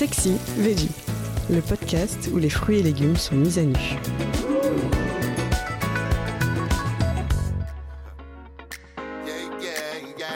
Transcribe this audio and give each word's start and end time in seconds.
Sexy 0.00 0.38
Veggie, 0.56 0.88
le 1.50 1.60
podcast 1.60 2.30
où 2.32 2.38
les 2.38 2.48
fruits 2.48 2.78
et 2.78 2.82
légumes 2.82 3.18
sont 3.18 3.34
mis 3.34 3.58
à 3.58 3.64
nu. 3.64 3.76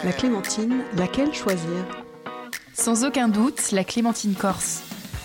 La 0.05 0.13
clémentine, 0.13 0.83
laquelle 0.99 1.33
choisir? 1.33 1.65
Sans 2.75 3.07
aucun 3.07 3.29
doute, 3.29 3.73
la 3.73 3.85
clémentine 3.85 4.35
corse. 4.35 4.83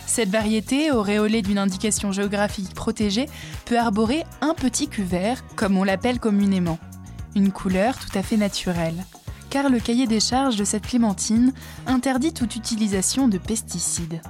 Cette 0.07 0.29
variété, 0.29 0.89
auréolée 0.89 1.41
d'une 1.41 1.57
indication 1.57 2.13
géographique 2.13 2.73
protégée, 2.73 3.25
peut 3.65 3.77
arborer 3.77 4.23
un 4.39 4.53
petit 4.53 4.87
cuvert, 4.87 5.43
comme 5.57 5.75
on 5.75 5.83
l'appelle 5.83 6.21
communément. 6.21 6.79
Une 7.35 7.51
couleur 7.51 7.97
tout 7.99 8.17
à 8.17 8.23
fait 8.23 8.37
naturelle. 8.37 9.03
Car 9.49 9.69
le 9.69 9.79
cahier 9.79 10.07
des 10.07 10.19
charges 10.19 10.57
de 10.57 10.63
cette 10.63 10.87
clémentine 10.87 11.53
interdit 11.87 12.33
toute 12.33 12.55
utilisation 12.55 13.27
de 13.27 13.37
pesticides. 13.37 14.21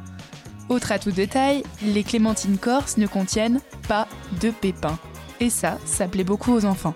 Autre 0.70 0.92
atout 0.92 1.12
de 1.12 1.26
taille, 1.26 1.64
les 1.84 2.04
clémentines 2.04 2.58
corses 2.58 2.98
ne 2.98 3.08
contiennent 3.08 3.60
pas 3.88 4.08
de 4.40 4.52
pépins. 4.52 5.00
Et 5.40 5.50
ça, 5.50 5.78
ça 5.86 6.08
plaît 6.08 6.24
beaucoup 6.24 6.54
aux 6.54 6.66
enfants. 6.66 6.94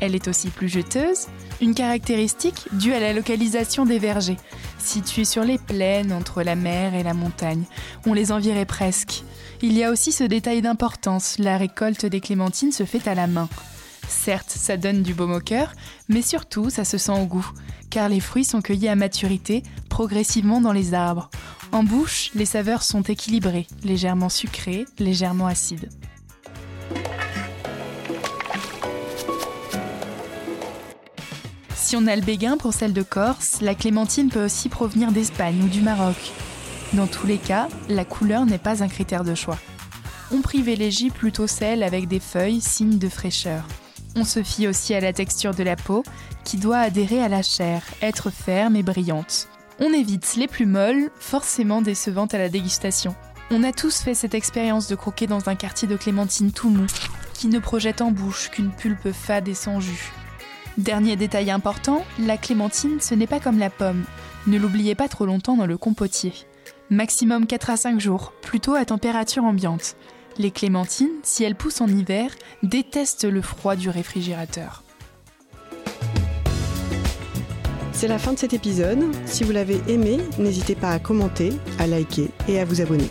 Elle 0.00 0.14
est 0.14 0.28
aussi 0.28 0.48
plus 0.48 0.68
juteuse, 0.68 1.28
une 1.60 1.74
caractéristique 1.74 2.68
due 2.72 2.92
à 2.92 3.00
la 3.00 3.12
localisation 3.12 3.86
des 3.86 3.98
vergers, 3.98 4.36
situés 4.78 5.24
sur 5.24 5.44
les 5.44 5.58
plaines 5.58 6.12
entre 6.12 6.42
la 6.42 6.56
mer 6.56 6.94
et 6.94 7.02
la 7.02 7.14
montagne. 7.14 7.64
On 8.04 8.12
les 8.12 8.32
envirait 8.32 8.66
presque. 8.66 9.22
Il 9.62 9.72
y 9.72 9.84
a 9.84 9.90
aussi 9.90 10.12
ce 10.12 10.24
détail 10.24 10.60
d'importance, 10.62 11.38
la 11.38 11.56
récolte 11.56 12.04
des 12.06 12.20
clémentines 12.20 12.72
se 12.72 12.84
fait 12.84 13.06
à 13.08 13.14
la 13.14 13.26
main. 13.26 13.48
Certes, 14.08 14.50
ça 14.50 14.76
donne 14.76 15.02
du 15.02 15.14
baume 15.14 15.32
au 15.32 15.40
cœur, 15.40 15.72
mais 16.08 16.22
surtout, 16.22 16.70
ça 16.70 16.84
se 16.84 16.98
sent 16.98 17.12
au 17.12 17.26
goût, 17.26 17.48
car 17.90 18.08
les 18.08 18.20
fruits 18.20 18.44
sont 18.44 18.62
cueillis 18.62 18.88
à 18.88 18.96
maturité, 18.96 19.62
progressivement 19.88 20.60
dans 20.60 20.72
les 20.72 20.94
arbres. 20.94 21.30
En 21.72 21.82
bouche, 21.82 22.30
les 22.34 22.44
saveurs 22.44 22.82
sont 22.82 23.02
équilibrées, 23.02 23.66
légèrement 23.82 24.28
sucrées, 24.28 24.84
légèrement 24.98 25.46
acides. 25.46 25.88
Si 31.74 31.96
on 31.96 32.06
a 32.06 32.16
le 32.16 32.22
béguin 32.22 32.56
pour 32.56 32.72
celle 32.72 32.92
de 32.92 33.02
Corse, 33.02 33.60
la 33.60 33.74
clémentine 33.74 34.30
peut 34.30 34.44
aussi 34.44 34.68
provenir 34.68 35.12
d'Espagne 35.12 35.62
ou 35.62 35.68
du 35.68 35.80
Maroc. 35.80 36.16
Dans 36.94 37.06
tous 37.06 37.26
les 37.26 37.38
cas, 37.38 37.68
la 37.88 38.04
couleur 38.04 38.46
n'est 38.46 38.58
pas 38.58 38.82
un 38.82 38.88
critère 38.88 39.22
de 39.22 39.34
choix. 39.34 39.58
On 40.32 40.40
privilégie 40.40 41.10
plutôt 41.10 41.46
celle 41.46 41.82
avec 41.82 42.08
des 42.08 42.20
feuilles, 42.20 42.60
signe 42.60 42.98
de 42.98 43.08
fraîcheur. 43.08 43.64
On 44.16 44.24
se 44.24 44.42
fie 44.42 44.68
aussi 44.68 44.94
à 44.94 45.00
la 45.00 45.12
texture 45.12 45.54
de 45.54 45.62
la 45.62 45.76
peau, 45.76 46.04
qui 46.44 46.56
doit 46.56 46.78
adhérer 46.78 47.22
à 47.22 47.28
la 47.28 47.42
chair, 47.42 47.82
être 48.00 48.30
ferme 48.30 48.76
et 48.76 48.82
brillante. 48.82 49.48
On 49.80 49.92
évite 49.92 50.36
les 50.36 50.46
plus 50.46 50.66
molles, 50.66 51.10
forcément 51.18 51.82
décevantes 51.82 52.34
à 52.34 52.38
la 52.38 52.48
dégustation. 52.48 53.14
On 53.50 53.64
a 53.64 53.72
tous 53.72 54.02
fait 54.02 54.14
cette 54.14 54.34
expérience 54.34 54.88
de 54.88 54.94
croquer 54.94 55.26
dans 55.26 55.48
un 55.48 55.56
quartier 55.56 55.88
de 55.88 55.96
clémentine 55.96 56.52
tout 56.52 56.70
mou, 56.70 56.86
qui 57.32 57.48
ne 57.48 57.58
projette 57.58 58.02
en 58.02 58.10
bouche 58.10 58.50
qu'une 58.50 58.70
pulpe 58.70 59.10
fade 59.12 59.48
et 59.48 59.54
sans 59.54 59.80
jus. 59.80 60.12
Dernier 60.78 61.16
détail 61.16 61.50
important, 61.50 62.04
la 62.18 62.36
clémentine, 62.36 63.00
ce 63.00 63.14
n'est 63.14 63.26
pas 63.26 63.40
comme 63.40 63.58
la 63.58 63.70
pomme. 63.70 64.04
Ne 64.46 64.58
l'oubliez 64.58 64.94
pas 64.94 65.08
trop 65.08 65.26
longtemps 65.26 65.56
dans 65.56 65.66
le 65.66 65.78
compotier. 65.78 66.32
Maximum 66.90 67.46
4 67.46 67.70
à 67.70 67.76
5 67.76 68.00
jours, 68.00 68.32
plutôt 68.42 68.74
à 68.74 68.84
température 68.84 69.44
ambiante. 69.44 69.96
Les 70.36 70.50
clémentines, 70.50 71.20
si 71.22 71.44
elles 71.44 71.54
poussent 71.54 71.80
en 71.80 71.86
hiver, 71.86 72.30
détestent 72.62 73.24
le 73.24 73.40
froid 73.40 73.76
du 73.76 73.88
réfrigérateur. 73.88 74.82
C'est 77.92 78.08
la 78.08 78.18
fin 78.18 78.32
de 78.32 78.38
cet 78.38 78.52
épisode. 78.52 79.04
Si 79.26 79.44
vous 79.44 79.52
l'avez 79.52 79.80
aimé, 79.86 80.18
n'hésitez 80.38 80.74
pas 80.74 80.90
à 80.90 80.98
commenter, 80.98 81.52
à 81.78 81.86
liker 81.86 82.30
et 82.48 82.58
à 82.58 82.64
vous 82.64 82.80
abonner. 82.80 83.08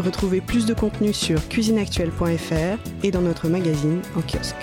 Retrouvez 0.00 0.40
plus 0.40 0.66
de 0.66 0.74
contenu 0.74 1.12
sur 1.12 1.48
cuisineactuelle.fr 1.48 3.04
et 3.04 3.10
dans 3.12 3.22
notre 3.22 3.48
magazine 3.48 4.02
en 4.16 4.20
kiosque. 4.20 4.56